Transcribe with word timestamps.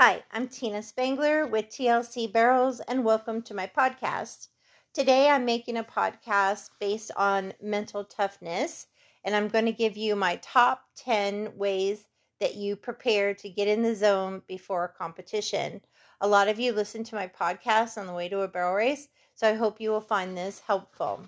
Hi, 0.00 0.22
I'm 0.30 0.46
Tina 0.46 0.80
Spangler 0.80 1.44
with 1.48 1.70
TLC 1.70 2.32
Barrels, 2.32 2.78
and 2.78 3.04
welcome 3.04 3.42
to 3.42 3.52
my 3.52 3.66
podcast. 3.66 4.46
Today 4.94 5.28
I'm 5.28 5.44
making 5.44 5.76
a 5.76 5.82
podcast 5.82 6.70
based 6.78 7.10
on 7.16 7.52
mental 7.60 8.04
toughness, 8.04 8.86
and 9.24 9.34
I'm 9.34 9.48
going 9.48 9.64
to 9.64 9.72
give 9.72 9.96
you 9.96 10.14
my 10.14 10.36
top 10.36 10.84
10 10.98 11.56
ways 11.56 12.04
that 12.38 12.54
you 12.54 12.76
prepare 12.76 13.34
to 13.34 13.48
get 13.48 13.66
in 13.66 13.82
the 13.82 13.96
zone 13.96 14.42
before 14.46 14.84
a 14.84 14.96
competition. 14.96 15.80
A 16.20 16.28
lot 16.28 16.46
of 16.46 16.60
you 16.60 16.72
listen 16.72 17.02
to 17.02 17.16
my 17.16 17.26
podcast 17.26 17.98
on 17.98 18.06
the 18.06 18.12
way 18.12 18.28
to 18.28 18.42
a 18.42 18.46
barrel 18.46 18.74
race, 18.74 19.08
so 19.34 19.48
I 19.48 19.54
hope 19.54 19.80
you 19.80 19.90
will 19.90 20.00
find 20.00 20.38
this 20.38 20.60
helpful. 20.60 21.26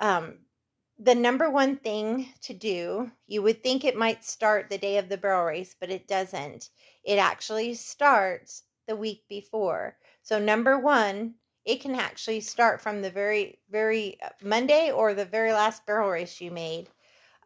Um, 0.00 0.34
the 1.02 1.14
number 1.14 1.50
one 1.50 1.76
thing 1.76 2.28
to 2.42 2.52
do, 2.52 3.10
you 3.26 3.40
would 3.40 3.62
think 3.62 3.84
it 3.84 3.96
might 3.96 4.22
start 4.22 4.68
the 4.68 4.76
day 4.76 4.98
of 4.98 5.08
the 5.08 5.16
barrel 5.16 5.46
race, 5.46 5.74
but 5.80 5.88
it 5.88 6.06
doesn't. 6.06 6.68
It 7.04 7.16
actually 7.16 7.72
starts 7.72 8.64
the 8.86 8.94
week 8.94 9.24
before. 9.26 9.96
So, 10.22 10.38
number 10.38 10.78
one, 10.78 11.36
it 11.64 11.80
can 11.80 11.94
actually 11.94 12.42
start 12.42 12.82
from 12.82 13.00
the 13.00 13.10
very, 13.10 13.60
very 13.70 14.18
uh, 14.22 14.28
Monday 14.42 14.92
or 14.92 15.14
the 15.14 15.24
very 15.24 15.52
last 15.52 15.86
barrel 15.86 16.10
race 16.10 16.38
you 16.38 16.50
made. 16.50 16.90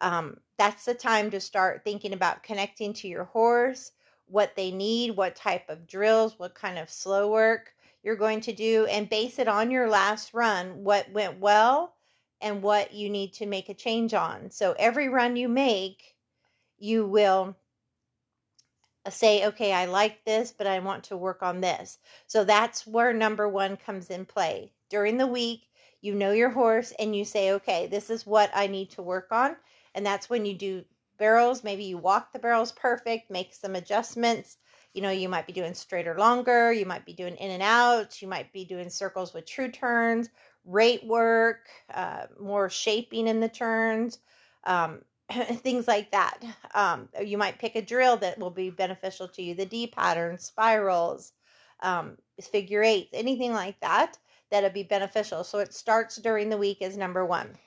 Um, 0.01 0.37
that's 0.57 0.83
the 0.83 0.93
time 0.93 1.31
to 1.31 1.39
start 1.39 1.85
thinking 1.85 2.11
about 2.11 2.43
connecting 2.43 2.91
to 2.95 3.07
your 3.07 3.23
horse, 3.23 3.93
what 4.25 4.57
they 4.57 4.69
need, 4.69 5.15
what 5.15 5.37
type 5.37 5.69
of 5.69 5.87
drills, 5.87 6.37
what 6.37 6.55
kind 6.55 6.77
of 6.77 6.89
slow 6.89 7.31
work 7.31 7.73
you're 8.03 8.17
going 8.17 8.41
to 8.41 8.53
do, 8.53 8.85
and 8.87 9.09
base 9.09 9.39
it 9.39 9.47
on 9.47 9.71
your 9.71 9.89
last 9.89 10.33
run. 10.33 10.83
What 10.83 11.09
went 11.13 11.39
well 11.39 11.94
and 12.45 12.61
what 12.61 12.93
you 12.93 13.09
need 13.09 13.33
to 13.33 13.47
make 13.47 13.69
a 13.69 13.73
change 13.73 14.13
on. 14.13 14.51
So 14.51 14.75
every 14.77 15.09
run 15.09 15.35
you 15.35 15.49
make, 15.49 16.15
you 16.77 17.07
will 17.07 17.57
say, 19.09 19.47
okay, 19.47 19.73
I 19.73 19.85
like 19.85 20.23
this, 20.25 20.53
but 20.55 20.67
I 20.67 20.77
want 20.77 21.05
to 21.05 21.17
work 21.17 21.41
on 21.41 21.59
this. 21.59 21.97
So 22.27 22.43
that's 22.43 22.85
where 22.85 23.13
number 23.13 23.49
one 23.49 23.77
comes 23.77 24.11
in 24.11 24.25
play. 24.25 24.71
During 24.91 25.17
the 25.17 25.25
week, 25.25 25.63
you 26.01 26.13
know 26.13 26.33
your 26.33 26.51
horse 26.51 26.93
and 26.99 27.15
you 27.15 27.25
say, 27.25 27.51
okay, 27.53 27.87
this 27.87 28.11
is 28.11 28.27
what 28.27 28.51
I 28.53 28.67
need 28.67 28.91
to 28.91 29.01
work 29.01 29.29
on. 29.31 29.55
And 29.95 30.05
that's 30.05 30.29
when 30.29 30.45
you 30.45 30.53
do 30.53 30.85
barrels. 31.17 31.63
Maybe 31.63 31.85
you 31.85 31.97
walk 31.97 32.31
the 32.31 32.37
barrels 32.37 32.71
perfect, 32.71 33.31
make 33.31 33.55
some 33.55 33.73
adjustments. 33.75 34.57
You 34.93 35.01
know, 35.01 35.09
you 35.09 35.29
might 35.29 35.47
be 35.47 35.51
doing 35.51 35.73
straighter 35.73 36.15
longer, 36.15 36.71
you 36.71 36.85
might 36.85 37.05
be 37.05 37.13
doing 37.13 37.35
in 37.37 37.51
and 37.51 37.63
out, 37.63 38.21
you 38.21 38.27
might 38.27 38.53
be 38.53 38.65
doing 38.65 38.89
circles 38.89 39.33
with 39.33 39.47
true 39.47 39.69
turns, 39.69 40.29
rate 40.65 41.05
work, 41.05 41.67
uh, 41.93 42.25
more 42.39 42.69
shaping 42.69 43.27
in 43.27 43.39
the 43.39 43.49
turns, 43.49 44.19
um, 44.65 45.01
things 45.31 45.87
like 45.87 46.11
that. 46.11 46.39
Um, 46.73 47.09
you 47.23 47.37
might 47.37 47.59
pick 47.59 47.75
a 47.75 47.81
drill 47.81 48.17
that 48.17 48.39
will 48.39 48.51
be 48.51 48.69
beneficial 48.69 49.27
to 49.29 49.41
you, 49.41 49.55
the 49.55 49.65
D 49.65 49.87
pattern, 49.87 50.37
spirals, 50.39 51.33
um, 51.81 52.17
figure 52.41 52.83
eights, 52.83 53.11
anything 53.13 53.53
like 53.53 53.79
that 53.81 54.17
that'll 54.51 54.69
be 54.69 54.83
beneficial. 54.83 55.43
So 55.43 55.59
it 55.59 55.73
starts 55.73 56.17
during 56.17 56.49
the 56.49 56.57
week 56.57 56.77
is 56.81 56.97
number 56.97 57.25
one. 57.25 57.57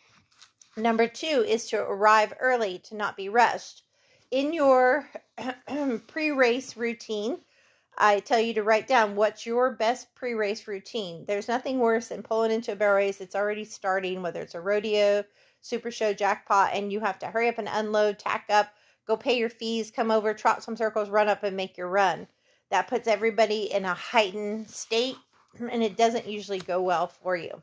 Number 0.77 1.09
two 1.09 1.45
is 1.47 1.69
to 1.71 1.81
arrive 1.81 2.33
early 2.39 2.79
to 2.85 2.97
not 2.97 3.17
be 3.17 3.29
rushed. 3.29 3.83
In 4.31 4.53
your 4.53 5.09
pre 6.07 6.31
race 6.31 6.77
routine, 6.77 7.39
I 8.01 8.21
tell 8.21 8.39
you 8.39 8.55
to 8.55 8.63
write 8.63 8.87
down 8.87 9.17
what's 9.17 9.45
your 9.45 9.73
best 9.73 10.15
pre 10.15 10.35
race 10.35 10.69
routine. 10.69 11.25
There's 11.27 11.49
nothing 11.49 11.81
worse 11.81 12.09
than 12.09 12.23
pulling 12.23 12.53
into 12.53 12.71
a 12.71 12.77
barrel 12.77 12.99
race. 12.99 13.21
It's 13.21 13.35
already 13.35 13.65
starting, 13.65 14.23
whether 14.23 14.41
it's 14.41 14.55
a 14.55 14.61
rodeo, 14.61 15.25
super 15.63 15.91
show, 15.91 16.15
jackpot, 16.15 16.71
and 16.75 16.93
you 16.93 17.01
have 17.01 17.19
to 17.19 17.27
hurry 17.27 17.49
up 17.49 17.59
and 17.59 17.69
unload, 17.69 18.21
tack 18.21 18.45
up, 18.51 18.73
go 19.05 19.17
pay 19.17 19.37
your 19.37 19.49
fees, 19.49 19.91
come 19.91 20.13
over, 20.13 20.33
trot 20.33 20.63
some 20.63 20.77
circles, 20.77 21.11
run 21.11 21.27
up, 21.29 21.43
and 21.43 21.57
make 21.57 21.77
your 21.77 21.89
run. 21.89 22.29
That 22.71 22.87
puts 22.87 23.09
everybody 23.09 23.73
in 23.73 23.85
a 23.85 23.95
heightened 23.95 24.71
state, 24.71 25.17
and 25.59 25.83
it 25.83 25.97
doesn't 25.97 26.29
usually 26.29 26.61
go 26.61 26.81
well 26.81 27.09
for 27.09 27.35
you. 27.35 27.63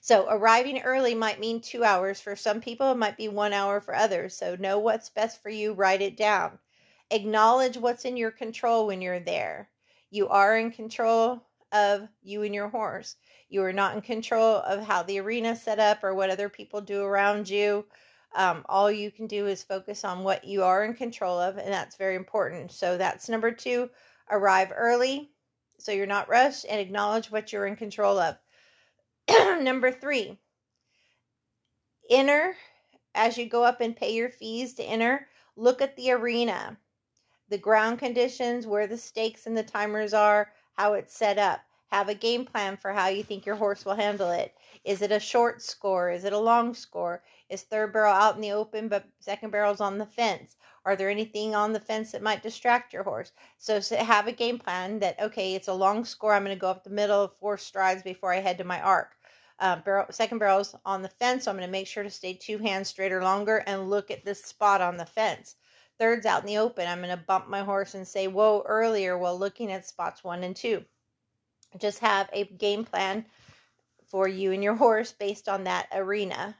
So, 0.00 0.26
arriving 0.28 0.82
early 0.82 1.14
might 1.14 1.38
mean 1.38 1.60
two 1.60 1.84
hours 1.84 2.20
for 2.20 2.34
some 2.34 2.60
people, 2.60 2.90
it 2.90 2.96
might 2.98 3.16
be 3.16 3.28
one 3.28 3.52
hour 3.52 3.80
for 3.80 3.94
others. 3.94 4.36
So, 4.36 4.56
know 4.56 4.80
what's 4.80 5.10
best 5.10 5.40
for 5.40 5.50
you, 5.50 5.74
write 5.74 6.02
it 6.02 6.16
down. 6.16 6.58
Acknowledge 7.10 7.76
what's 7.76 8.04
in 8.04 8.16
your 8.16 8.30
control 8.30 8.86
when 8.86 9.00
you're 9.00 9.20
there. 9.20 9.68
You 10.10 10.28
are 10.28 10.56
in 10.58 10.70
control 10.70 11.42
of 11.72 12.08
you 12.22 12.42
and 12.42 12.54
your 12.54 12.68
horse. 12.68 13.16
You 13.48 13.62
are 13.62 13.72
not 13.72 13.94
in 13.94 14.00
control 14.00 14.56
of 14.56 14.82
how 14.82 15.02
the 15.02 15.20
arena 15.20 15.54
set 15.54 15.78
up 15.78 16.02
or 16.02 16.14
what 16.14 16.30
other 16.30 16.48
people 16.48 16.80
do 16.80 17.02
around 17.02 17.48
you. 17.48 17.84
Um, 18.34 18.64
all 18.68 18.90
you 18.90 19.10
can 19.10 19.26
do 19.26 19.46
is 19.46 19.62
focus 19.62 20.04
on 20.04 20.24
what 20.24 20.44
you 20.44 20.62
are 20.62 20.84
in 20.84 20.94
control 20.94 21.38
of, 21.38 21.58
and 21.58 21.72
that's 21.72 21.96
very 21.96 22.16
important. 22.16 22.72
So 22.72 22.96
that's 22.98 23.28
number 23.28 23.50
two. 23.50 23.88
Arrive 24.30 24.72
early 24.74 25.30
so 25.78 25.92
you're 25.92 26.06
not 26.06 26.28
rushed 26.28 26.66
and 26.68 26.80
acknowledge 26.80 27.30
what 27.30 27.52
you're 27.52 27.66
in 27.66 27.76
control 27.76 28.18
of. 28.18 28.36
number 29.62 29.90
three, 29.90 30.38
enter 32.10 32.56
as 33.14 33.36
you 33.36 33.46
go 33.46 33.64
up 33.64 33.80
and 33.80 33.96
pay 33.96 34.14
your 34.14 34.30
fees 34.30 34.74
to 34.74 34.82
enter. 34.82 35.26
Look 35.56 35.80
at 35.80 35.96
the 35.96 36.12
arena 36.12 36.76
the 37.48 37.58
ground 37.58 37.98
conditions, 37.98 38.66
where 38.66 38.86
the 38.86 38.98
stakes 38.98 39.46
and 39.46 39.56
the 39.56 39.62
timers 39.62 40.12
are, 40.12 40.52
how 40.72 40.94
it's 40.94 41.16
set 41.16 41.38
up. 41.38 41.60
Have 41.92 42.08
a 42.08 42.14
game 42.14 42.44
plan 42.44 42.76
for 42.76 42.92
how 42.92 43.06
you 43.06 43.22
think 43.22 43.46
your 43.46 43.54
horse 43.54 43.84
will 43.84 43.94
handle 43.94 44.32
it. 44.32 44.52
Is 44.84 45.02
it 45.02 45.12
a 45.12 45.20
short 45.20 45.62
score? 45.62 46.10
Is 46.10 46.24
it 46.24 46.32
a 46.32 46.38
long 46.38 46.74
score? 46.74 47.22
Is 47.48 47.62
third 47.62 47.92
barrel 47.92 48.12
out 48.12 48.34
in 48.34 48.40
the 48.40 48.50
open 48.50 48.88
but 48.88 49.04
second 49.20 49.50
barrel's 49.50 49.80
on 49.80 49.98
the 49.98 50.06
fence? 50.06 50.56
Are 50.84 50.96
there 50.96 51.08
anything 51.08 51.54
on 51.54 51.72
the 51.72 51.78
fence 51.80 52.10
that 52.10 52.22
might 52.22 52.42
distract 52.42 52.92
your 52.92 53.04
horse? 53.04 53.30
So, 53.58 53.78
so 53.78 53.96
have 53.96 54.26
a 54.26 54.32
game 54.32 54.58
plan 54.58 54.98
that 54.98 55.20
okay, 55.20 55.54
it's 55.54 55.68
a 55.68 55.72
long 55.72 56.04
score. 56.04 56.34
I'm 56.34 56.44
going 56.44 56.56
to 56.56 56.60
go 56.60 56.70
up 56.70 56.82
the 56.82 56.90
middle 56.90 57.22
of 57.22 57.36
four 57.36 57.56
strides 57.56 58.02
before 58.02 58.32
I 58.32 58.40
head 58.40 58.58
to 58.58 58.64
my 58.64 58.80
arc. 58.80 59.12
Uh, 59.60 59.76
barrel, 59.76 60.06
second 60.10 60.38
barrel's 60.38 60.74
on 60.84 61.02
the 61.02 61.08
fence, 61.08 61.44
so 61.44 61.52
I'm 61.52 61.56
going 61.56 61.68
to 61.68 61.72
make 61.72 61.86
sure 61.86 62.02
to 62.02 62.10
stay 62.10 62.34
two 62.34 62.58
hands 62.58 62.88
straighter 62.88 63.22
longer 63.22 63.58
and 63.66 63.88
look 63.88 64.10
at 64.10 64.24
this 64.24 64.42
spot 64.42 64.80
on 64.80 64.96
the 64.96 65.06
fence 65.06 65.54
thirds 65.98 66.26
out 66.26 66.42
in 66.42 66.46
the 66.46 66.58
open, 66.58 66.86
I'm 66.86 66.98
going 66.98 67.10
to 67.10 67.16
bump 67.16 67.48
my 67.48 67.62
horse 67.62 67.94
and 67.94 68.06
say, 68.06 68.28
whoa, 68.28 68.62
earlier 68.66 69.16
while 69.16 69.38
looking 69.38 69.72
at 69.72 69.86
spots 69.86 70.22
one 70.22 70.44
and 70.44 70.54
two. 70.54 70.84
Just 71.78 71.98
have 72.00 72.28
a 72.32 72.44
game 72.44 72.84
plan 72.84 73.26
for 74.06 74.28
you 74.28 74.52
and 74.52 74.62
your 74.62 74.74
horse 74.74 75.12
based 75.12 75.48
on 75.48 75.64
that 75.64 75.88
arena. 75.92 76.56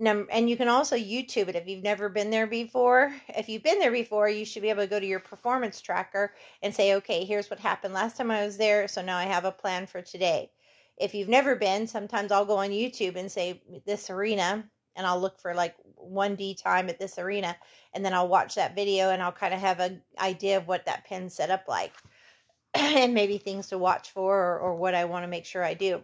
And 0.00 0.50
you 0.50 0.56
can 0.56 0.68
also 0.68 0.96
YouTube 0.96 1.48
it 1.48 1.54
if 1.54 1.68
you've 1.68 1.84
never 1.84 2.08
been 2.08 2.30
there 2.30 2.48
before. 2.48 3.14
If 3.28 3.48
you've 3.48 3.62
been 3.62 3.78
there 3.78 3.92
before, 3.92 4.28
you 4.28 4.44
should 4.44 4.62
be 4.62 4.70
able 4.70 4.82
to 4.82 4.88
go 4.88 4.98
to 4.98 5.06
your 5.06 5.20
performance 5.20 5.80
tracker 5.80 6.34
and 6.62 6.74
say, 6.74 6.94
okay, 6.96 7.24
here's 7.24 7.48
what 7.48 7.60
happened 7.60 7.94
last 7.94 8.16
time 8.16 8.30
I 8.30 8.44
was 8.44 8.56
there. 8.56 8.88
So 8.88 9.02
now 9.02 9.16
I 9.16 9.24
have 9.24 9.44
a 9.44 9.52
plan 9.52 9.86
for 9.86 10.02
today. 10.02 10.50
If 10.96 11.14
you've 11.14 11.28
never 11.28 11.56
been, 11.56 11.86
sometimes 11.86 12.32
I'll 12.32 12.44
go 12.44 12.56
on 12.56 12.70
YouTube 12.70 13.16
and 13.16 13.30
say, 13.30 13.62
this 13.86 14.10
arena, 14.10 14.68
and 14.96 15.06
I'll 15.06 15.20
look 15.20 15.40
for 15.40 15.54
like 15.54 15.74
1D 15.98 16.62
time 16.62 16.88
at 16.88 16.98
this 16.98 17.18
arena 17.18 17.56
and 17.92 18.04
then 18.04 18.14
I'll 18.14 18.28
watch 18.28 18.54
that 18.54 18.74
video 18.74 19.10
and 19.10 19.22
I'll 19.22 19.32
kind 19.32 19.54
of 19.54 19.60
have 19.60 19.80
an 19.80 20.02
idea 20.18 20.56
of 20.56 20.68
what 20.68 20.86
that 20.86 21.04
pin 21.04 21.28
set 21.30 21.50
up 21.50 21.64
like 21.68 21.92
and 22.74 23.14
maybe 23.14 23.38
things 23.38 23.68
to 23.68 23.78
watch 23.78 24.10
for 24.10 24.36
or, 24.38 24.58
or 24.58 24.74
what 24.76 24.94
I 24.94 25.04
want 25.04 25.24
to 25.24 25.28
make 25.28 25.44
sure 25.44 25.64
I 25.64 25.74
do. 25.74 26.02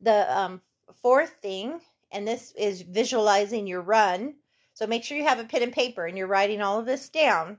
The 0.00 0.38
um, 0.38 0.60
fourth 1.02 1.34
thing, 1.42 1.80
and 2.12 2.26
this 2.26 2.52
is 2.56 2.82
visualizing 2.82 3.66
your 3.66 3.82
run. 3.82 4.34
So 4.74 4.86
make 4.86 5.04
sure 5.04 5.18
you 5.18 5.26
have 5.26 5.40
a 5.40 5.44
pen 5.44 5.62
and 5.62 5.72
paper 5.72 6.06
and 6.06 6.16
you're 6.16 6.28
writing 6.28 6.62
all 6.62 6.78
of 6.78 6.86
this 6.86 7.08
down 7.08 7.58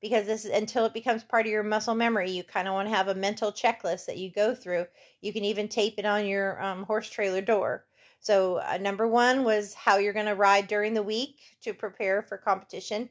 because 0.00 0.26
this 0.26 0.44
is 0.44 0.50
until 0.50 0.84
it 0.84 0.94
becomes 0.94 1.24
part 1.24 1.46
of 1.46 1.52
your 1.52 1.62
muscle 1.62 1.94
memory. 1.94 2.30
You 2.30 2.44
kind 2.44 2.68
of 2.68 2.74
want 2.74 2.88
to 2.88 2.94
have 2.94 3.08
a 3.08 3.14
mental 3.14 3.52
checklist 3.52 4.06
that 4.06 4.18
you 4.18 4.30
go 4.30 4.54
through. 4.54 4.86
You 5.20 5.32
can 5.32 5.44
even 5.44 5.68
tape 5.68 5.94
it 5.98 6.04
on 6.04 6.26
your 6.26 6.62
um, 6.62 6.82
horse 6.82 7.08
trailer 7.08 7.40
door. 7.40 7.84
So, 8.24 8.56
uh, 8.56 8.78
number 8.78 9.06
one 9.06 9.44
was 9.44 9.74
how 9.74 9.98
you're 9.98 10.14
going 10.14 10.24
to 10.24 10.34
ride 10.34 10.66
during 10.66 10.94
the 10.94 11.02
week 11.02 11.40
to 11.60 11.74
prepare 11.74 12.22
for 12.22 12.38
competition. 12.38 13.10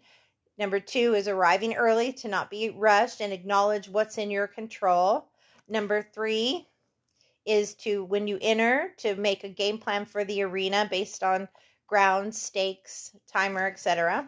Number 0.58 0.80
two 0.80 1.14
is 1.14 1.28
arriving 1.28 1.76
early 1.76 2.12
to 2.14 2.28
not 2.28 2.50
be 2.50 2.72
rushed 2.72 3.22
and 3.22 3.32
acknowledge 3.32 3.88
what's 3.88 4.18
in 4.18 4.32
your 4.32 4.48
control. 4.48 5.28
Number 5.68 6.02
three 6.02 6.68
is 7.46 7.76
to, 7.76 8.04
when 8.06 8.28
you 8.28 8.40
enter, 8.42 8.92
to 8.98 9.14
make 9.14 9.44
a 9.44 9.50
game 9.50 9.78
plan 9.78 10.06
for 10.06 10.24
the 10.24 10.42
arena 10.42 10.88
based 10.90 11.22
on 11.22 11.48
ground, 11.86 12.34
stakes, 12.34 13.16
timer, 13.32 13.68
etc. 13.68 14.28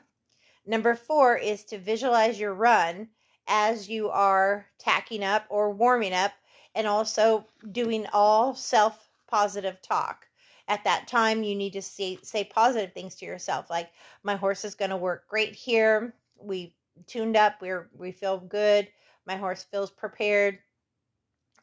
Number 0.68 0.94
four 0.94 1.36
is 1.36 1.64
to 1.66 1.80
visualize 1.80 2.40
your 2.40 2.54
run 2.54 3.10
as 3.48 3.90
you 3.90 4.12
are 4.12 4.68
tacking 4.78 5.24
up 5.24 5.48
or 5.50 5.72
warming 5.72 6.14
up 6.14 6.34
and 6.76 6.86
also 6.86 7.48
doing 7.72 8.06
all 8.14 8.54
self 8.54 9.10
positive 9.28 9.82
talk 9.82 10.25
at 10.68 10.84
that 10.84 11.08
time 11.08 11.44
you 11.44 11.56
need 11.56 11.74
to 11.74 11.82
say 11.82 12.18
say 12.24 12.44
positive 12.44 12.94
things 12.94 13.16
to 13.16 13.26
yourself 13.26 13.70
like 13.70 13.90
my 14.24 14.36
horse 14.36 14.66
is 14.66 14.76
going 14.76 14.92
to 14.92 14.98
work 14.98 15.28
great 15.28 15.54
here 15.54 16.14
we 16.40 16.74
tuned 17.08 17.36
up 17.36 17.62
we're 17.62 17.90
we 17.98 18.12
feel 18.12 18.40
good 18.40 18.88
my 19.26 19.36
horse 19.36 19.64
feels 19.64 19.92
prepared 19.92 20.60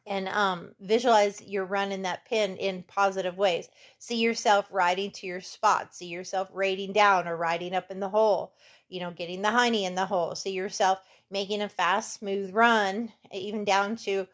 and 0.05 0.27
um, 0.29 0.75
visualize 0.81 1.41
your 1.41 1.65
run 1.65 1.91
in 1.91 2.01
that 2.01 2.25
pin 2.25 2.57
in 2.57 2.83
positive 2.83 3.37
ways. 3.37 3.69
See 3.99 4.17
yourself 4.17 4.67
riding 4.71 5.11
to 5.11 5.27
your 5.27 5.41
spot. 5.41 5.95
See 5.95 6.07
yourself 6.07 6.49
rating 6.53 6.91
down 6.93 7.27
or 7.27 7.37
riding 7.37 7.73
up 7.73 7.89
in 7.89 7.99
the 7.99 8.09
hole. 8.09 8.53
You 8.89 8.99
know, 8.99 9.11
getting 9.11 9.41
the 9.41 9.51
honey 9.51 9.85
in 9.85 9.95
the 9.95 10.05
hole. 10.05 10.35
See 10.35 10.51
yourself 10.51 10.99
making 11.31 11.61
a 11.61 11.69
fast, 11.69 12.13
smooth 12.13 12.53
run, 12.53 13.11
even 13.31 13.63
down 13.63 13.95
to 13.97 14.27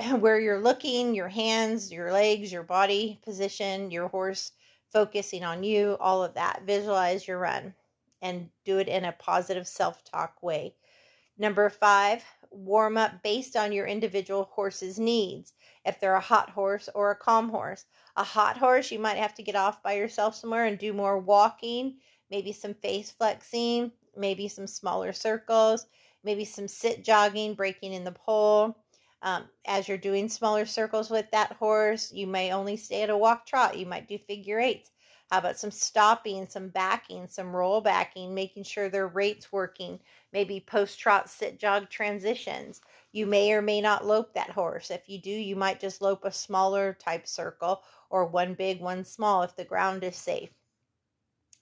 where 0.18 0.38
you're 0.38 0.60
looking, 0.60 1.14
your 1.14 1.28
hands, 1.28 1.92
your 1.92 2.12
legs, 2.12 2.52
your 2.52 2.62
body 2.62 3.20
position, 3.24 3.90
your 3.90 4.08
horse 4.08 4.52
focusing 4.92 5.44
on 5.44 5.62
you, 5.62 5.96
all 6.00 6.22
of 6.22 6.34
that. 6.34 6.62
Visualize 6.66 7.26
your 7.26 7.38
run 7.38 7.74
and 8.22 8.48
do 8.64 8.78
it 8.78 8.88
in 8.88 9.04
a 9.04 9.12
positive 9.12 9.66
self 9.66 10.02
talk 10.04 10.42
way. 10.42 10.74
Number 11.38 11.68
five, 11.70 12.24
warm 12.50 12.96
up 12.96 13.22
based 13.22 13.56
on 13.56 13.72
your 13.72 13.86
individual 13.86 14.44
horse's 14.52 14.98
needs. 14.98 15.52
If 15.84 16.00
they're 16.00 16.14
a 16.14 16.20
hot 16.20 16.50
horse 16.50 16.88
or 16.94 17.10
a 17.10 17.16
calm 17.16 17.48
horse, 17.48 17.84
a 18.16 18.24
hot 18.24 18.58
horse, 18.58 18.90
you 18.90 18.98
might 18.98 19.16
have 19.16 19.34
to 19.34 19.42
get 19.42 19.56
off 19.56 19.82
by 19.82 19.94
yourself 19.94 20.34
somewhere 20.34 20.66
and 20.66 20.78
do 20.78 20.92
more 20.92 21.18
walking, 21.18 21.96
maybe 22.30 22.52
some 22.52 22.74
face 22.74 23.10
flexing, 23.10 23.92
maybe 24.16 24.48
some 24.48 24.66
smaller 24.66 25.12
circles, 25.12 25.86
maybe 26.24 26.44
some 26.44 26.68
sit 26.68 27.04
jogging, 27.04 27.54
breaking 27.54 27.92
in 27.92 28.04
the 28.04 28.12
pole. 28.12 28.76
Um, 29.22 29.44
as 29.66 29.86
you're 29.86 29.98
doing 29.98 30.28
smaller 30.28 30.64
circles 30.64 31.10
with 31.10 31.30
that 31.30 31.52
horse, 31.52 32.10
you 32.12 32.26
may 32.26 32.52
only 32.52 32.76
stay 32.76 33.02
at 33.02 33.10
a 33.10 33.16
walk 33.16 33.46
trot. 33.46 33.76
You 33.76 33.86
might 33.86 34.08
do 34.08 34.16
figure 34.18 34.58
eights. 34.58 34.90
How 35.30 35.38
about 35.38 35.58
some 35.58 35.70
stopping, 35.70 36.48
some 36.48 36.70
backing, 36.70 37.28
some 37.28 37.54
roll 37.54 37.80
backing, 37.80 38.34
making 38.34 38.64
sure 38.64 38.88
their 38.88 39.06
rates 39.06 39.52
working, 39.52 40.00
maybe 40.32 40.58
post 40.58 40.98
trot 40.98 41.30
sit 41.30 41.58
jog 41.58 41.88
transitions. 41.88 42.80
You 43.12 43.26
may 43.26 43.52
or 43.52 43.62
may 43.62 43.80
not 43.80 44.06
lope 44.06 44.34
that 44.34 44.50
horse. 44.50 44.90
If 44.90 45.08
you 45.08 45.18
do, 45.18 45.30
you 45.30 45.54
might 45.54 45.78
just 45.78 46.02
lope 46.02 46.24
a 46.24 46.32
smaller 46.32 46.94
type 46.94 47.28
circle 47.28 47.82
or 48.08 48.26
one 48.26 48.54
big, 48.54 48.80
one 48.80 49.04
small 49.04 49.42
if 49.42 49.54
the 49.54 49.64
ground 49.64 50.02
is 50.02 50.16
safe. 50.16 50.50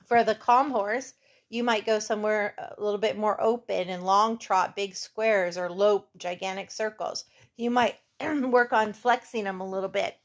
For 0.07 0.25
the 0.25 0.35
calm 0.35 0.71
horse, 0.71 1.13
you 1.51 1.63
might 1.63 1.87
go 1.87 1.99
somewhere 1.99 2.55
a 2.59 2.83
little 2.83 2.99
bit 2.99 3.19
more 3.19 3.39
open 3.41 3.89
and 3.91 4.05
long 4.05 4.39
trot 4.39 4.77
big 4.77 4.95
squares 4.95 5.59
or 5.59 5.71
lope 5.71 6.09
gigantic 6.17 6.71
circles. 6.71 7.25
You 7.59 7.73
might 7.73 7.97
work 8.23 8.73
on 8.73 8.93
flexing 8.93 9.45
them 9.45 9.61
a 9.61 9.69
little 9.69 9.89
bit, 9.89 10.17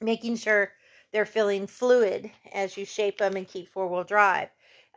making 0.00 0.36
sure 0.36 0.70
they're 1.10 1.24
feeling 1.24 1.66
fluid 1.66 2.30
as 2.52 2.76
you 2.76 2.84
shape 2.84 3.18
them 3.18 3.34
and 3.34 3.48
keep 3.48 3.68
four 3.68 3.88
wheel 3.88 4.04
drive. 4.04 4.50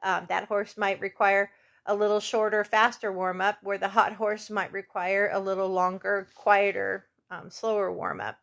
Um, 0.03 0.25
that 0.27 0.49
horse 0.49 0.77
might 0.77 0.99
require 0.99 1.51
a 1.85 1.95
little 1.95 2.19
shorter, 2.19 2.65
faster 2.65 3.13
warm 3.13 3.39
up, 3.39 3.59
where 3.63 3.77
the 3.77 3.87
hot 3.87 4.11
horse 4.11 4.49
might 4.49 4.73
require 4.73 5.29
a 5.31 5.39
little 5.39 5.69
longer, 5.69 6.27
quieter, 6.35 7.07
um, 7.31 7.49
slower 7.49 7.91
warm 7.91 8.19
up. 8.19 8.37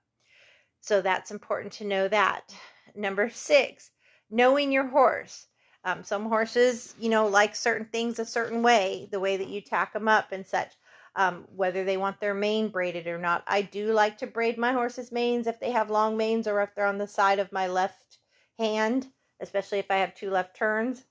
So 0.81 1.03
that's 1.03 1.31
important 1.31 1.75
to 1.75 1.85
know 1.85 2.09
that. 2.09 2.55
Number 2.97 3.29
six, 3.29 3.91
knowing 4.31 4.73
your 4.73 4.87
horse. 4.87 5.47
Um, 5.85 6.05
some 6.05 6.27
horses, 6.27 6.95
you 6.99 7.09
know, 7.09 7.27
like 7.27 7.57
certain 7.57 7.87
things 7.87 8.19
a 8.19 8.25
certain 8.27 8.63
way, 8.63 9.09
the 9.11 9.21
way 9.21 9.39
that 9.39 9.49
you 9.49 9.63
tack 9.63 9.95
them 9.95 10.09
up 10.09 10.33
and 10.33 10.47
such 10.47 10.75
um, 11.17 11.47
whether 11.55 11.85
they 11.85 11.97
want 11.97 12.21
their 12.21 12.35
mane 12.35 12.69
braided 12.69 13.07
or 13.07 13.19
not. 13.19 13.43
I 13.47 13.63
do 13.63 13.93
like 13.93 14.19
to 14.19 14.27
braid 14.27 14.59
my 14.59 14.73
horse's 14.73 15.11
manes 15.11 15.47
if 15.47 15.59
they 15.59 15.73
have 15.73 15.91
long 15.91 16.17
manes 16.17 16.47
or 16.47 16.63
if 16.63 16.75
they're 16.75 16.87
on 16.87 16.99
the 16.99 17.07
side 17.07 17.39
of 17.39 17.53
my 17.53 17.67
left 17.67 18.19
hand, 18.59 19.09
especially 19.41 19.79
if 19.79 19.91
I 19.91 19.97
have 19.97 20.15
two 20.15 20.31
left 20.31 20.57
turns. 20.57 21.05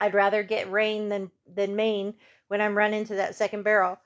I'd 0.00 0.14
rather 0.14 0.42
get 0.42 0.70
rein 0.70 1.08
than 1.08 1.30
than 1.52 1.74
mane 1.74 2.14
when 2.48 2.60
I'm 2.60 2.76
running 2.76 3.04
to 3.06 3.14
that 3.16 3.34
second 3.34 3.62
barrel. 3.64 3.98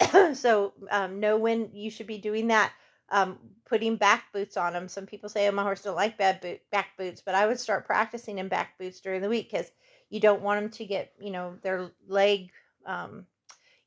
so 0.34 0.74
um, 0.90 1.20
know 1.20 1.36
when 1.36 1.70
you 1.72 1.90
should 1.90 2.06
be 2.06 2.18
doing 2.18 2.48
that. 2.48 2.72
Um, 3.10 3.38
putting 3.66 3.96
back 3.96 4.32
boots 4.32 4.56
on 4.56 4.72
them. 4.72 4.88
Some 4.88 5.06
people 5.06 5.28
say, 5.28 5.46
"Oh, 5.48 5.52
my 5.52 5.62
horse 5.62 5.82
don't 5.82 5.96
like 5.96 6.16
bad 6.16 6.40
boot, 6.40 6.60
back 6.70 6.96
boots," 6.96 7.22
but 7.24 7.34
I 7.34 7.46
would 7.46 7.60
start 7.60 7.86
practicing 7.86 8.38
in 8.38 8.48
back 8.48 8.78
boots 8.78 9.00
during 9.00 9.20
the 9.20 9.28
week 9.28 9.50
because 9.50 9.70
you 10.10 10.20
don't 10.20 10.42
want 10.42 10.60
them 10.60 10.70
to 10.70 10.84
get, 10.84 11.12
you 11.20 11.30
know, 11.30 11.56
their 11.62 11.90
leg 12.06 12.50
um, 12.86 13.26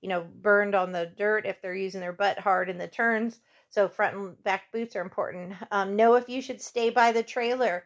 you 0.02 0.10
know, 0.10 0.26
burned 0.42 0.76
on 0.76 0.92
the 0.92 1.12
dirt 1.18 1.46
if 1.46 1.62
they're 1.62 1.76
using 1.76 2.02
their 2.02 2.14
butt 2.14 2.40
hard 2.40 2.70
in 2.70 2.78
the 2.78 2.88
turns. 2.88 3.40
So 3.70 3.88
front 3.88 4.16
and 4.16 4.44
back 4.44 4.72
boots 4.72 4.96
are 4.96 5.02
important. 5.02 5.54
Um, 5.72 5.96
know 5.96 6.16
if 6.16 6.30
you 6.30 6.42
should 6.42 6.62
stay 6.62 6.90
by 6.90 7.12
the 7.12 7.24
trailer 7.24 7.84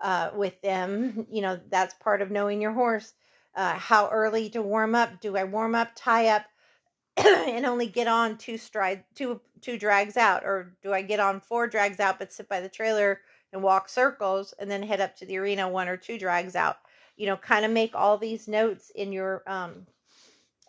uh, 0.00 0.30
with 0.34 0.60
them. 0.62 1.26
You 1.30 1.42
know, 1.42 1.60
that's 1.70 1.94
part 1.94 2.22
of 2.22 2.30
knowing 2.30 2.60
your 2.60 2.72
horse. 2.72 3.14
Uh, 3.54 3.74
how 3.74 4.08
early 4.10 4.50
to 4.50 4.62
warm 4.62 4.94
up? 4.94 5.20
Do 5.20 5.36
I 5.36 5.44
warm 5.44 5.74
up, 5.74 5.90
tie 5.94 6.28
up, 6.28 6.44
and 7.16 7.64
only 7.64 7.86
get 7.86 8.08
on 8.08 8.36
two 8.36 8.58
stride, 8.58 9.04
two 9.14 9.40
two 9.60 9.78
drags 9.78 10.16
out, 10.16 10.44
or 10.44 10.76
do 10.82 10.92
I 10.92 11.02
get 11.02 11.20
on 11.20 11.40
four 11.40 11.66
drags 11.66 12.00
out 12.00 12.18
but 12.18 12.32
sit 12.32 12.48
by 12.48 12.60
the 12.60 12.68
trailer 12.68 13.20
and 13.52 13.62
walk 13.62 13.88
circles 13.88 14.52
and 14.58 14.70
then 14.70 14.82
head 14.82 15.00
up 15.00 15.16
to 15.16 15.26
the 15.26 15.38
arena 15.38 15.68
one 15.68 15.88
or 15.88 15.96
two 15.96 16.18
drags 16.18 16.56
out? 16.56 16.76
You 17.16 17.26
know, 17.26 17.36
kind 17.36 17.64
of 17.64 17.70
make 17.70 17.94
all 17.94 18.18
these 18.18 18.48
notes 18.48 18.90
in 18.94 19.12
your 19.12 19.42
um, 19.46 19.86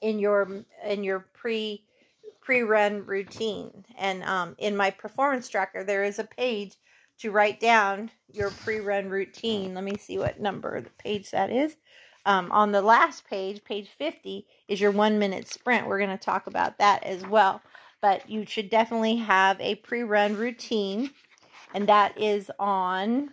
in 0.06 0.20
your 0.20 0.64
in 0.86 1.04
your 1.04 1.26
pre 1.34 1.84
pre-run 2.42 3.04
routine. 3.08 3.84
And 3.98 4.24
um, 4.24 4.56
in 4.60 4.78
my 4.78 4.92
performance 4.92 5.50
tracker 5.50 5.84
there 5.84 6.04
is 6.04 6.20
a 6.20 6.24
page 6.24 6.76
to 7.18 7.32
write 7.32 7.60
down 7.60 8.12
your 8.32 8.52
pre-run 8.52 9.10
routine. 9.10 9.74
Let 9.74 9.84
me 9.84 9.98
see 9.98 10.20
what 10.20 10.40
number 10.40 10.80
the 10.80 10.92
page 10.92 11.32
that 11.32 11.50
is. 11.50 11.76
Um, 12.28 12.52
on 12.52 12.72
the 12.72 12.84
last 12.84 13.28
page 13.28 13.64
page 13.64 13.90
50 13.90 14.46
is 14.68 14.80
your 14.80 14.92
one 14.92 15.18
minute 15.18 15.48
sprint. 15.48 15.88
We're 15.88 16.00
going 16.00 16.16
to 16.16 16.24
talk 16.24 16.46
about 16.46 16.78
that 16.78 17.04
as 17.04 17.26
well. 17.26 17.62
But 18.00 18.30
you 18.30 18.46
should 18.46 18.70
definitely 18.70 19.16
have 19.16 19.60
a 19.60 19.76
pre-run 19.76 20.36
routine 20.36 21.10
and 21.74 21.90
that 21.90 22.16
is 22.20 22.52
on 22.60 23.32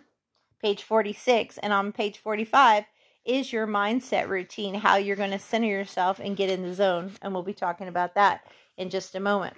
page 0.59 0.81
46 0.81 1.59
and 1.59 1.71
on 1.71 1.91
page 1.91 2.17
45 2.17 2.85
is 3.25 3.53
your 3.53 3.67
mindset 3.67 4.27
routine, 4.27 4.75
how 4.75 4.95
you're 4.95 5.15
going 5.15 5.31
to 5.31 5.39
center 5.39 5.67
yourself 5.67 6.19
and 6.19 6.37
get 6.37 6.49
in 6.49 6.63
the 6.63 6.73
zone. 6.73 7.13
And 7.21 7.33
we'll 7.33 7.43
be 7.43 7.53
talking 7.53 7.87
about 7.87 8.15
that 8.15 8.41
in 8.77 8.89
just 8.89 9.15
a 9.15 9.19
moment. 9.19 9.55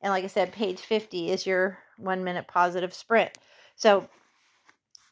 And 0.00 0.12
like 0.12 0.24
I 0.24 0.28
said, 0.28 0.52
page 0.52 0.80
50 0.80 1.30
is 1.30 1.46
your 1.46 1.78
one 1.96 2.24
minute 2.24 2.46
positive 2.46 2.94
sprint. 2.94 3.30
So, 3.76 4.08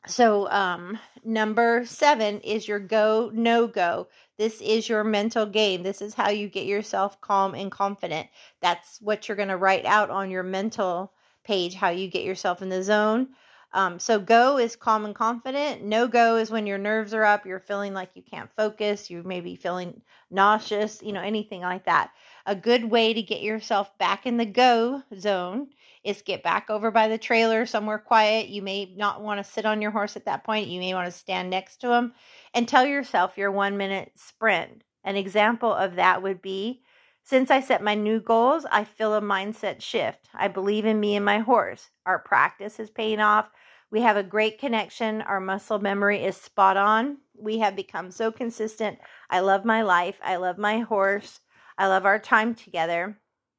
so 0.07 0.49
um, 0.51 0.99
number 1.25 1.85
seven 1.87 2.41
is 2.41 2.69
your 2.69 2.79
go 2.79 3.31
no 3.33 3.67
go. 3.67 4.09
This 4.39 4.61
is 4.61 4.89
your 4.89 5.03
mental 5.03 5.47
game. 5.47 5.83
This 5.83 6.03
is 6.03 6.15
how 6.15 6.29
you 6.29 6.49
get 6.49 6.67
yourself 6.67 7.21
calm 7.21 7.55
and 7.55 7.73
confident. 7.73 8.29
That's 8.61 9.01
what 9.01 9.27
you're 9.27 9.37
going 9.37 9.49
to 9.49 9.57
write 9.57 9.87
out 9.87 10.11
on 10.11 10.31
your 10.31 10.43
mental 10.43 11.13
page, 11.43 11.75
how 11.75 11.89
you 11.89 12.09
get 12.09 12.25
yourself 12.25 12.61
in 12.61 12.69
the 12.69 12.83
zone. 12.83 13.29
Um, 13.73 13.99
so 13.99 14.19
go 14.19 14.59
is 14.59 14.77
calm 14.77 15.05
and 15.05 15.15
confident. 15.15 15.83
No 15.83 16.09
go 16.09 16.37
is 16.37 16.51
when 16.51 16.67
your 16.67 16.79
nerves 16.79 17.13
are 17.13 17.25
up, 17.25 17.45
you're 17.45 17.59
feeling 17.59 17.93
like 17.93 18.11
you 18.15 18.23
can't 18.23 18.51
focus, 18.57 19.11
you 19.11 19.23
may 19.23 19.41
be 19.41 19.55
feeling 19.55 20.01
nauseous, 20.31 21.03
you 21.03 21.13
know, 21.13 21.21
anything 21.21 21.61
like 21.61 21.85
that. 21.85 22.11
A 22.47 22.57
good 22.57 22.85
way 22.85 23.13
to 23.13 23.23
get 23.23 23.43
yourself 23.43 23.97
back 23.99 24.25
in 24.25 24.37
the 24.37 24.47
go 24.47 25.03
zone 25.19 25.69
is 26.05 26.23
get 26.23 26.43
back 26.43 26.71
over 26.71 26.91
by 26.91 27.09
the 27.09 27.19
trailer 27.19 27.67
somewhere 27.67 27.99
quiet. 27.99 28.49
You 28.49 28.63
may 28.63 28.95
not 28.97 29.23
want 29.23 29.45
to 29.45 29.53
sit 29.53 29.67
on 29.67 29.83
your 29.83 29.91
horse 29.91 30.17
at 30.17 30.25
that 30.27 30.45
point. 30.45 30.69
You 30.69 30.81
may 30.81 30.95
want 30.95 31.07
to 31.07 31.19
stand 31.19 31.51
next 31.51 31.79
to 31.79 31.93
him 31.93 32.13
and 32.55 32.67
tell 32.67 32.87
yourself 32.87 33.37
your 33.37 33.51
one 33.51 33.77
minute 33.77 34.13
sprint. 34.15 34.85
An 35.03 35.17
example 35.17 35.73
of 35.73 35.97
that 35.97 36.23
would 36.23 36.41
be 36.41 36.83
since 37.27 37.51
I 37.51 37.59
set 37.59 37.83
my 37.83 37.97
new 37.97 38.21
goals, 38.21 38.67
I 38.71 38.85
feel 38.85 39.13
a 39.13 39.21
mindset 39.21 39.81
shift. 39.81 40.29
I 40.33 40.47
believe 40.47 40.85
in 40.85 41.01
me 41.01 41.17
and 41.17 41.25
my 41.25 41.41
horse. 41.41 41.91
Our 42.07 42.21
practice 42.21 42.79
is 42.79 42.89
paying 42.89 43.19
off. 43.19 43.51
We 43.91 44.03
have 44.03 44.17
a 44.17 44.23
great 44.23 44.61
connection. 44.61 45.23
Our 45.23 45.41
muscle 45.41 45.81
memory 45.81 46.23
is 46.23 46.37
spot 46.37 46.77
on. 46.77 47.17
We 47.37 47.59
have 47.59 47.75
become 47.75 48.13
so 48.13 48.31
consistent. 48.31 48.99
I 49.29 49.41
love 49.41 49.65
my 49.65 49.83
life. 49.83 50.21
I 50.23 50.37
love 50.37 50.57
my 50.57 50.79
horse. 50.79 51.41
I 51.77 51.89
love 51.89 52.07
our 52.07 52.21
time 52.21 52.55
together. 52.55 53.19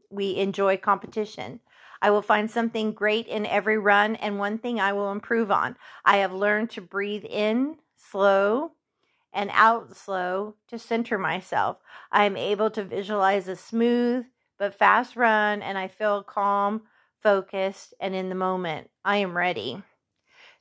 We 0.10 0.38
enjoy 0.38 0.78
competition. 0.78 1.60
I 2.02 2.12
will 2.12 2.22
find 2.22 2.50
something 2.50 2.94
great 2.94 3.28
in 3.28 3.46
every 3.46 3.78
run 3.78 4.16
and 4.16 4.40
one 4.40 4.60
thing 4.60 4.80
I 4.80 4.94
will 4.94 5.12
improve 5.12 5.52
on. 5.52 5.76
I 6.06 6.18
have 6.18 6.32
learned 6.32 6.70
to 6.72 6.82
breathe 6.82 7.26
in 7.26 7.80
slow 7.98 8.72
and 9.38 9.52
out 9.54 9.96
slow 9.96 10.56
to 10.68 10.80
center 10.80 11.20
myself. 11.20 11.80
I 12.12 12.26
am 12.26 12.36
able 12.36 12.72
to 12.72 12.84
visualize 12.84 13.48
a 13.48 13.56
smooth 13.56 14.26
but 14.58 14.74
fast 14.74 15.16
run, 15.16 15.62
and 15.62 15.78
I 15.78 15.88
feel 15.88 16.24
calm, 16.24 16.82
focused, 17.22 17.94
and 18.00 18.16
in 18.16 18.30
the 18.30 18.36
moment. 18.36 18.90
I 19.06 19.18
am 19.18 19.38
ready. 19.38 19.84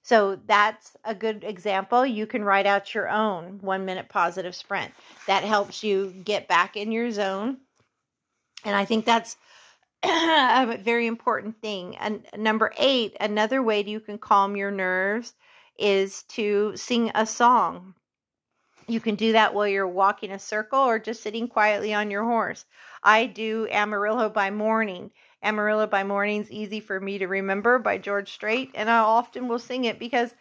So 0.03 0.39
that's 0.47 0.95
a 1.05 1.15
good 1.15 1.43
example. 1.43 2.05
You 2.05 2.27
can 2.27 2.45
write 2.45 2.67
out 2.67 2.95
your 2.95 3.09
own 3.09 3.61
one 3.63 3.87
minute 3.87 4.11
positive 4.11 4.55
sprint. 4.55 4.93
That 5.27 5.43
helps 5.43 5.83
you 5.83 6.13
get 6.23 6.47
back 6.47 6.77
in 6.77 6.93
your 6.93 7.11
zone. 7.11 7.57
And 8.63 8.77
I 8.77 8.85
think 8.85 9.07
that's 9.07 9.39
a 10.03 10.77
very 10.79 11.07
important 11.07 11.63
thing. 11.63 11.97
And 11.97 12.27
number 12.37 12.75
eight, 12.77 13.17
another 13.21 13.63
way 13.63 13.83
you 13.83 14.01
can 14.01 14.19
calm 14.19 14.55
your 14.55 14.71
nerves 14.71 15.33
is 15.79 16.25
to 16.25 16.77
sing 16.77 17.11
a 17.15 17.25
song. 17.25 17.95
You 18.89 19.01
can 19.01 19.17
do 19.17 19.33
that 19.33 19.53
while 19.53 19.67
you're 19.67 19.89
walking 19.89 20.31
a 20.31 20.39
circle 20.39 20.79
or 20.79 20.99
just 21.01 21.23
sitting 21.23 21.49
quietly 21.49 21.93
on 21.93 22.11
your 22.11 22.25
horse. 22.25 22.65
I 23.03 23.27
do 23.27 23.67
Amarillo 23.71 24.29
by 24.29 24.51
morning, 24.51 25.11
Amarillo 25.43 25.89
by 25.89 26.05
Morning's 26.05 26.51
Easy 26.53 26.79
for 26.79 27.01
Me 27.01 27.19
to 27.19 27.27
Remember 27.27 27.81
by 27.81 27.99
George 27.99 28.33
Strait, 28.33 28.71
and 28.75 28.89
I 28.89 28.99
often 28.99 29.49
will 29.49 29.59
sing 29.59 29.85
it 29.85 29.99
because 29.99 30.35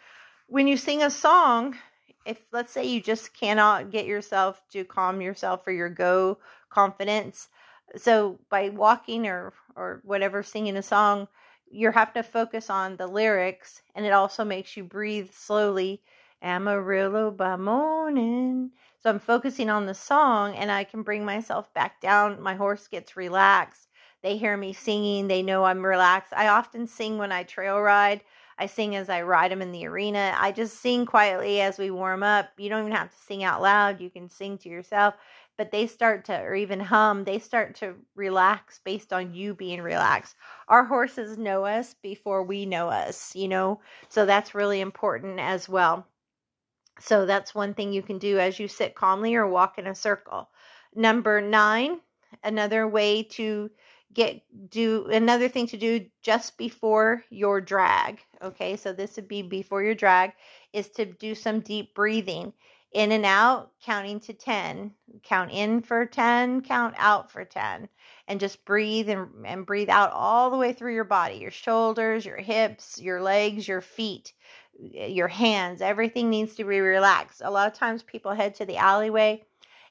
when 0.46 0.68
you 0.68 0.76
sing 0.76 1.02
a 1.02 1.10
song, 1.10 1.76
if 2.24 2.38
let's 2.52 2.72
say 2.72 2.84
you 2.84 3.00
just 3.00 3.34
cannot 3.34 3.90
get 3.90 4.06
yourself 4.06 4.62
to 4.70 4.84
calm 4.84 5.20
yourself 5.20 5.64
for 5.64 5.72
your 5.72 5.88
go 5.88 6.38
confidence, 6.70 7.48
so 7.96 8.38
by 8.48 8.68
walking 8.68 9.26
or 9.26 9.54
or 9.74 10.00
whatever 10.04 10.42
singing 10.42 10.76
a 10.76 10.82
song, 10.82 11.26
you 11.68 11.90
have 11.90 12.12
to 12.12 12.22
focus 12.22 12.70
on 12.70 12.96
the 12.96 13.08
lyrics, 13.08 13.82
and 13.94 14.06
it 14.06 14.12
also 14.12 14.44
makes 14.44 14.76
you 14.76 14.84
breathe 14.84 15.30
slowly. 15.32 16.00
Amarillo 16.42 17.30
by 17.30 17.56
morning. 17.56 18.70
So 19.00 19.10
I'm 19.10 19.18
focusing 19.18 19.70
on 19.70 19.86
the 19.86 19.94
song, 19.94 20.54
and 20.54 20.70
I 20.70 20.84
can 20.84 21.02
bring 21.02 21.24
myself 21.24 21.72
back 21.74 22.00
down. 22.00 22.40
My 22.40 22.54
horse 22.54 22.88
gets 22.88 23.16
relaxed. 23.16 23.88
They 24.22 24.36
hear 24.36 24.56
me 24.56 24.72
singing. 24.72 25.28
They 25.28 25.42
know 25.42 25.64
I'm 25.64 25.84
relaxed. 25.84 26.32
I 26.34 26.48
often 26.48 26.86
sing 26.86 27.18
when 27.18 27.32
I 27.32 27.42
trail 27.42 27.80
ride 27.80 28.22
I 28.58 28.66
sing 28.66 28.96
as 28.96 29.10
I 29.10 29.22
ride 29.22 29.50
them 29.50 29.60
in 29.60 29.72
the 29.72 29.86
arena. 29.86 30.34
I 30.38 30.50
just 30.50 30.80
sing 30.80 31.04
quietly 31.04 31.60
as 31.60 31.78
we 31.78 31.90
warm 31.90 32.22
up. 32.22 32.48
You 32.56 32.70
don't 32.70 32.80
even 32.80 32.92
have 32.92 33.10
to 33.10 33.22
sing 33.22 33.44
out 33.44 33.60
loud. 33.60 34.00
You 34.00 34.08
can 34.08 34.30
sing 34.30 34.56
to 34.58 34.68
yourself. 34.68 35.14
But 35.58 35.72
they 35.72 35.86
start 35.86 36.24
to, 36.26 36.40
or 36.40 36.54
even 36.54 36.80
hum, 36.80 37.24
they 37.24 37.38
start 37.38 37.76
to 37.76 37.94
relax 38.14 38.78
based 38.78 39.12
on 39.12 39.34
you 39.34 39.54
being 39.54 39.80
relaxed. 39.82 40.36
Our 40.68 40.84
horses 40.84 41.38
know 41.38 41.64
us 41.64 41.94
before 42.02 42.42
we 42.42 42.66
know 42.66 42.88
us, 42.88 43.34
you 43.34 43.48
know? 43.48 43.80
So 44.08 44.26
that's 44.26 44.54
really 44.54 44.80
important 44.80 45.38
as 45.38 45.68
well. 45.68 46.06
So 46.98 47.26
that's 47.26 47.54
one 47.54 47.74
thing 47.74 47.92
you 47.92 48.02
can 48.02 48.18
do 48.18 48.38
as 48.38 48.58
you 48.58 48.68
sit 48.68 48.94
calmly 48.94 49.34
or 49.34 49.46
walk 49.46 49.78
in 49.78 49.86
a 49.86 49.94
circle. 49.94 50.48
Number 50.94 51.40
nine, 51.40 52.00
another 52.42 52.88
way 52.88 53.22
to 53.22 53.70
get 54.14 54.40
do 54.70 55.06
another 55.06 55.48
thing 55.48 55.66
to 55.66 55.76
do 55.76 56.06
just 56.22 56.56
before 56.56 57.22
your 57.28 57.60
drag 57.60 58.20
okay 58.42 58.76
so 58.76 58.92
this 58.92 59.16
would 59.16 59.28
be 59.28 59.42
before 59.42 59.82
your 59.82 59.94
drag 59.94 60.32
is 60.72 60.88
to 60.88 61.04
do 61.04 61.34
some 61.34 61.60
deep 61.60 61.94
breathing 61.94 62.52
in 62.92 63.12
and 63.12 63.26
out 63.26 63.72
counting 63.84 64.20
to 64.20 64.32
10 64.32 64.92
count 65.22 65.50
in 65.50 65.80
for 65.80 66.06
10 66.06 66.62
count 66.62 66.94
out 66.98 67.30
for 67.30 67.44
10 67.44 67.88
and 68.28 68.40
just 68.40 68.64
breathe 68.64 69.08
and, 69.08 69.28
and 69.44 69.66
breathe 69.66 69.90
out 69.90 70.12
all 70.12 70.50
the 70.50 70.56
way 70.56 70.72
through 70.72 70.94
your 70.94 71.04
body 71.04 71.36
your 71.36 71.50
shoulders 71.50 72.24
your 72.24 72.38
hips 72.38 73.00
your 73.00 73.20
legs 73.20 73.66
your 73.66 73.80
feet 73.80 74.32
your 74.78 75.28
hands 75.28 75.80
everything 75.80 76.30
needs 76.30 76.54
to 76.54 76.64
be 76.64 76.80
relaxed 76.80 77.42
a 77.44 77.50
lot 77.50 77.66
of 77.66 77.76
times 77.76 78.02
people 78.02 78.32
head 78.32 78.54
to 78.54 78.64
the 78.64 78.76
alleyway 78.76 79.42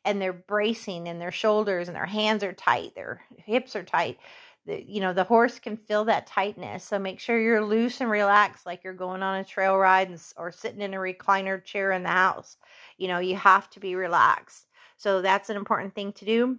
and 0.06 0.22
they're 0.22 0.32
bracing 0.32 1.08
and 1.10 1.20
their 1.20 1.32
shoulders 1.32 1.88
and 1.88 1.96
their 1.96 2.06
hands 2.06 2.44
are 2.44 2.54
tight, 2.54 2.94
their 2.96 3.22
hips 3.38 3.75
are 3.75 3.84
tight. 3.84 4.20
You 4.66 5.00
know, 5.00 5.14
the 5.14 5.24
horse 5.24 5.60
can 5.60 5.78
feel 5.78 6.06
that 6.06 6.26
tightness. 6.26 6.84
So 6.84 6.98
make 6.98 7.20
sure 7.20 7.40
you're 7.40 7.64
loose 7.64 8.02
and 8.02 8.10
relaxed 8.10 8.66
like 8.66 8.84
you're 8.84 8.94
going 8.94 9.22
on 9.22 9.40
a 9.40 9.44
trail 9.44 9.78
ride 9.78 10.10
and, 10.10 10.22
or 10.38 10.52
sitting 10.52 10.82
in 10.82 10.94
a 10.94 10.98
recliner 10.98 11.64
chair 11.64 11.92
in 11.92 12.02
the 12.04 12.10
house. 12.10 12.58
You 12.98 13.08
know, 13.08 13.20
you 13.20 13.36
have 13.36 13.70
to 13.72 13.80
be 13.80 13.96
relaxed. 13.96 14.66
So 14.98 15.22
that's 15.22 15.50
an 15.50 15.58
important 15.58 15.94
thing 15.94 16.14
to 16.14 16.26
do. 16.26 16.58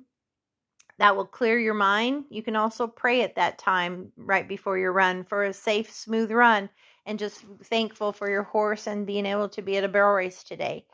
That 0.99 1.17
will 1.17 1.27
clear 1.27 1.59
your 1.59 1.75
mind. 1.75 2.25
You 2.31 2.43
can 2.43 2.57
also 2.57 2.87
pray 2.87 3.23
at 3.23 3.35
that 3.35 3.59
time 3.59 4.13
right 4.17 4.49
before 4.49 4.79
your 4.79 4.93
run 4.93 5.25
for 5.25 5.45
a 5.45 5.53
safe, 5.53 5.91
smooth 5.93 6.31
run 6.31 6.71
and 7.07 7.19
just 7.19 7.45
thankful 7.65 8.13
for 8.13 8.31
your 8.31 8.45
horse 8.45 8.87
and 8.87 9.07
being 9.07 9.27
able 9.27 9.49
to 9.49 9.63
be 9.63 9.77
at 9.77 9.85
a 9.85 9.89
barrel 9.89 10.15
race 10.15 10.43
today. 10.43 10.87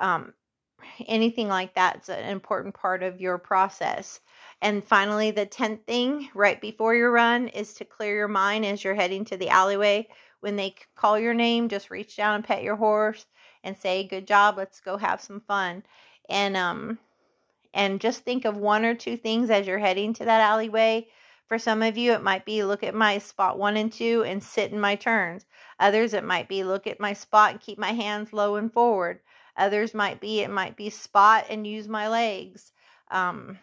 Um, 0.00 0.34
anything 1.06 1.48
like 1.48 1.74
that's 1.74 2.08
an 2.08 2.28
important 2.28 2.74
part 2.74 3.02
of 3.02 3.20
your 3.20 3.38
process. 3.38 4.20
And 4.62 4.82
finally, 4.82 5.30
the 5.30 5.46
10th 5.46 5.84
thing 5.84 6.28
right 6.34 6.60
before 6.60 6.94
your 6.94 7.10
run 7.10 7.48
is 7.48 7.74
to 7.74 7.84
clear 7.84 8.14
your 8.14 8.28
mind 8.28 8.64
as 8.64 8.82
you're 8.82 8.94
heading 8.94 9.24
to 9.26 9.36
the 9.36 9.50
alleyway. 9.50 10.08
When 10.40 10.56
they 10.56 10.74
call 10.94 11.18
your 11.18 11.34
name, 11.34 11.68
just 11.68 11.90
reach 11.90 12.16
down 12.16 12.36
and 12.36 12.44
pet 12.44 12.62
your 12.62 12.76
horse 12.76 13.26
and 13.62 13.76
say, 13.76 14.04
Good 14.04 14.26
job, 14.26 14.56
let's 14.56 14.80
go 14.80 14.96
have 14.96 15.20
some 15.20 15.40
fun. 15.40 15.82
And, 16.28 16.56
um, 16.56 16.98
and 17.74 18.00
just 18.00 18.24
think 18.24 18.44
of 18.44 18.56
one 18.56 18.84
or 18.84 18.94
two 18.94 19.16
things 19.16 19.50
as 19.50 19.66
you're 19.66 19.78
heading 19.78 20.14
to 20.14 20.24
that 20.24 20.40
alleyway. 20.40 21.08
For 21.48 21.58
some 21.58 21.82
of 21.82 21.96
you, 21.96 22.12
it 22.12 22.22
might 22.22 22.44
be 22.44 22.64
look 22.64 22.82
at 22.82 22.94
my 22.94 23.18
spot 23.18 23.58
one 23.58 23.76
and 23.76 23.92
two 23.92 24.24
and 24.26 24.42
sit 24.42 24.72
in 24.72 24.80
my 24.80 24.96
turns. 24.96 25.46
Others, 25.78 26.14
it 26.14 26.24
might 26.24 26.48
be 26.48 26.64
look 26.64 26.86
at 26.86 26.98
my 26.98 27.12
spot 27.12 27.52
and 27.52 27.60
keep 27.60 27.78
my 27.78 27.92
hands 27.92 28.32
low 28.32 28.56
and 28.56 28.72
forward. 28.72 29.20
Others 29.56 29.94
might 29.94 30.20
be 30.20 30.40
it 30.40 30.50
might 30.50 30.76
be 30.76 30.90
spot 30.90 31.46
and 31.48 31.66
use 31.66 31.88
my 31.88 32.08
legs. 32.08 32.72
Um, 33.10 33.58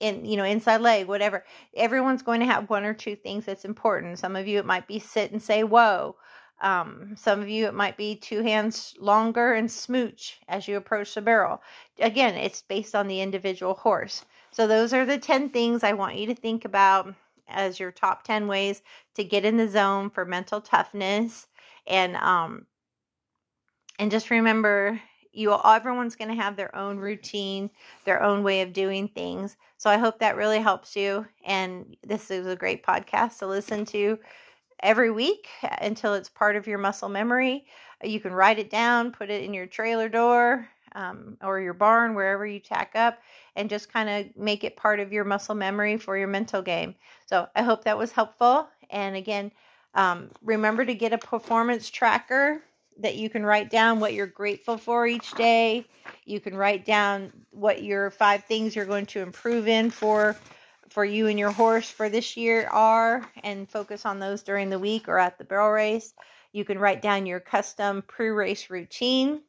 in 0.00 0.24
you 0.24 0.36
know 0.36 0.44
inside 0.44 0.80
leg 0.80 1.06
whatever 1.06 1.44
everyone's 1.74 2.22
going 2.22 2.40
to 2.40 2.46
have 2.46 2.70
one 2.70 2.84
or 2.84 2.94
two 2.94 3.16
things 3.16 3.44
that's 3.44 3.64
important. 3.64 4.18
Some 4.18 4.36
of 4.36 4.46
you 4.46 4.58
it 4.58 4.66
might 4.66 4.86
be 4.86 4.98
sit 4.98 5.32
and 5.32 5.42
say 5.42 5.64
whoa. 5.64 6.16
Um, 6.60 7.14
some 7.16 7.40
of 7.40 7.48
you 7.48 7.66
it 7.66 7.74
might 7.74 7.96
be 7.96 8.14
two 8.14 8.42
hands 8.42 8.94
longer 9.00 9.54
and 9.54 9.70
smooch 9.70 10.38
as 10.48 10.68
you 10.68 10.76
approach 10.76 11.14
the 11.14 11.22
barrel. 11.22 11.62
Again 11.98 12.34
it's 12.34 12.62
based 12.62 12.94
on 12.94 13.08
the 13.08 13.20
individual 13.20 13.74
horse. 13.74 14.24
So 14.50 14.66
those 14.66 14.92
are 14.92 15.06
the 15.06 15.18
10 15.18 15.48
things 15.50 15.82
i 15.82 15.92
want 15.92 16.16
you 16.16 16.26
to 16.26 16.34
think 16.34 16.64
about 16.64 17.14
as 17.48 17.80
your 17.80 17.90
top 17.90 18.24
10 18.24 18.46
ways 18.46 18.82
to 19.14 19.24
get 19.24 19.44
in 19.44 19.56
the 19.56 19.68
zone 19.68 20.10
for 20.10 20.24
mental 20.24 20.60
toughness. 20.60 21.46
And 21.86 22.16
um 22.16 22.66
and 23.98 24.10
just 24.10 24.30
remember 24.30 25.00
you 25.32 25.52
all, 25.52 25.74
everyone's 25.74 26.16
going 26.16 26.28
to 26.28 26.42
have 26.42 26.56
their 26.56 26.74
own 26.76 26.98
routine, 26.98 27.70
their 28.04 28.22
own 28.22 28.42
way 28.42 28.62
of 28.62 28.72
doing 28.72 29.08
things. 29.08 29.56
So 29.78 29.90
I 29.90 29.96
hope 29.96 30.18
that 30.18 30.36
really 30.36 30.60
helps 30.60 30.94
you 30.94 31.26
and 31.44 31.96
this 32.02 32.30
is 32.30 32.46
a 32.46 32.56
great 32.56 32.84
podcast 32.84 33.38
to 33.38 33.46
listen 33.46 33.84
to 33.86 34.18
every 34.80 35.10
week 35.10 35.48
until 35.80 36.14
it's 36.14 36.28
part 36.28 36.56
of 36.56 36.66
your 36.66 36.78
muscle 36.78 37.08
memory. 37.08 37.66
You 38.02 38.20
can 38.20 38.32
write 38.32 38.58
it 38.58 38.70
down, 38.70 39.12
put 39.12 39.30
it 39.30 39.44
in 39.44 39.54
your 39.54 39.66
trailer 39.66 40.08
door 40.08 40.68
um, 40.94 41.36
or 41.42 41.60
your 41.60 41.74
barn, 41.74 42.14
wherever 42.14 42.46
you 42.46 42.58
tack 42.58 42.92
up, 42.94 43.18
and 43.56 43.70
just 43.70 43.92
kind 43.92 44.08
of 44.08 44.36
make 44.36 44.64
it 44.64 44.76
part 44.76 45.00
of 45.00 45.12
your 45.12 45.24
muscle 45.24 45.54
memory 45.54 45.96
for 45.96 46.16
your 46.16 46.28
mental 46.28 46.62
game. 46.62 46.94
So 47.26 47.48
I 47.54 47.62
hope 47.62 47.84
that 47.84 47.96
was 47.96 48.12
helpful. 48.12 48.68
And 48.90 49.16
again, 49.16 49.52
um, 49.94 50.30
remember 50.42 50.84
to 50.84 50.94
get 50.94 51.12
a 51.12 51.18
performance 51.18 51.90
tracker 51.90 52.62
that 52.98 53.16
you 53.16 53.30
can 53.30 53.44
write 53.44 53.70
down 53.70 54.00
what 54.00 54.14
you're 54.14 54.26
grateful 54.26 54.76
for 54.76 55.06
each 55.06 55.32
day. 55.32 55.86
You 56.24 56.40
can 56.40 56.56
write 56.56 56.84
down 56.84 57.32
what 57.50 57.82
your 57.82 58.10
five 58.10 58.44
things 58.44 58.76
you're 58.76 58.84
going 58.84 59.06
to 59.06 59.20
improve 59.20 59.68
in 59.68 59.90
for 59.90 60.36
for 60.92 61.04
you 61.06 61.26
and 61.26 61.38
your 61.38 61.50
horse 61.50 61.90
for 61.90 62.10
this 62.10 62.36
year 62.36 62.68
are 62.70 63.26
and 63.42 63.68
focus 63.68 64.04
on 64.04 64.18
those 64.18 64.42
during 64.42 64.68
the 64.68 64.78
week 64.78 65.08
or 65.08 65.18
at 65.18 65.38
the 65.38 65.44
barrel 65.44 65.70
race. 65.70 66.12
You 66.52 66.66
can 66.66 66.78
write 66.78 67.00
down 67.00 67.24
your 67.24 67.40
custom 67.40 68.02
pre-race 68.06 68.68
routine. 68.68 69.40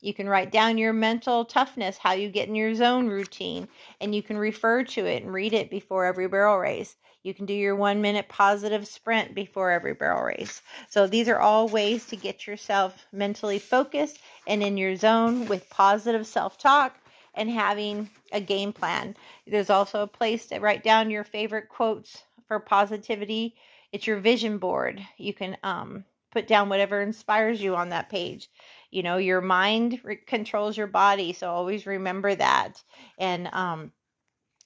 You 0.00 0.14
can 0.14 0.28
write 0.28 0.52
down 0.52 0.78
your 0.78 0.92
mental 0.92 1.44
toughness, 1.44 1.98
how 1.98 2.12
you 2.12 2.28
get 2.28 2.48
in 2.48 2.54
your 2.54 2.74
zone 2.74 3.08
routine, 3.08 3.68
and 4.00 4.14
you 4.14 4.22
can 4.22 4.38
refer 4.38 4.84
to 4.84 5.06
it 5.06 5.22
and 5.22 5.32
read 5.32 5.52
it 5.52 5.70
before 5.70 6.04
every 6.04 6.28
barrel 6.28 6.58
race. 6.58 6.96
You 7.22 7.34
can 7.34 7.46
do 7.46 7.54
your 7.54 7.76
one 7.76 8.00
minute 8.00 8.28
positive 8.28 8.86
sprint 8.86 9.34
before 9.34 9.70
every 9.70 9.94
barrel 9.94 10.24
race. 10.24 10.60
So 10.88 11.06
these 11.06 11.28
are 11.28 11.38
all 11.38 11.68
ways 11.68 12.06
to 12.06 12.16
get 12.16 12.46
yourself 12.46 13.06
mentally 13.12 13.58
focused 13.58 14.18
and 14.46 14.62
in 14.62 14.76
your 14.76 14.96
zone 14.96 15.46
with 15.46 15.70
positive 15.70 16.26
self 16.26 16.58
talk 16.58 16.96
and 17.34 17.48
having 17.50 18.10
a 18.32 18.40
game 18.40 18.72
plan. 18.72 19.16
There's 19.46 19.70
also 19.70 20.02
a 20.02 20.06
place 20.06 20.46
to 20.46 20.58
write 20.58 20.82
down 20.82 21.10
your 21.10 21.24
favorite 21.24 21.68
quotes 21.68 22.24
for 22.46 22.58
positivity. 22.58 23.54
It's 23.92 24.06
your 24.06 24.18
vision 24.18 24.58
board. 24.58 25.00
You 25.16 25.32
can 25.32 25.56
um, 25.62 26.04
put 26.32 26.48
down 26.48 26.68
whatever 26.68 27.00
inspires 27.00 27.60
you 27.62 27.76
on 27.76 27.90
that 27.90 28.10
page. 28.10 28.48
You 28.90 29.02
know, 29.02 29.16
your 29.16 29.40
mind 29.40 30.00
re- 30.02 30.16
controls 30.16 30.76
your 30.76 30.86
body, 30.86 31.32
so 31.32 31.50
always 31.50 31.86
remember 31.86 32.34
that. 32.34 32.82
And 33.18 33.48
um, 33.52 33.92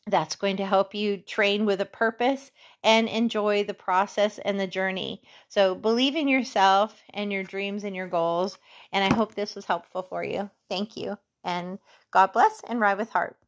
that's 0.06 0.36
going 0.36 0.56
to 0.58 0.66
help 0.66 0.94
you 0.94 1.18
train 1.18 1.64
with 1.66 1.80
a 1.80 1.84
purpose 1.86 2.50
and 2.84 3.08
enjoy 3.08 3.64
the 3.64 3.75
process 3.75 4.38
and 4.38 4.58
the 4.60 4.66
journey. 4.66 5.22
So 5.48 5.75
believe 5.75 6.16
in 6.16 6.28
yourself 6.28 7.02
and 7.14 7.32
your 7.32 7.42
dreams 7.44 7.84
and 7.84 7.96
your 7.96 8.08
goals. 8.08 8.58
And 8.92 9.04
I 9.04 9.14
hope 9.16 9.34
this 9.34 9.54
was 9.54 9.64
helpful 9.66 10.02
for 10.02 10.22
you. 10.25 10.50
Thank 10.70 10.96
you. 10.96 11.18
And 11.44 11.78
God 12.12 12.32
bless 12.32 12.60
and 12.68 12.80
ride 12.80 12.98
with 12.98 13.10
heart. 13.10 13.36